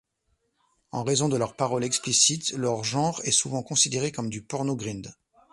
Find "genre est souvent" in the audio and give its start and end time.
2.83-3.61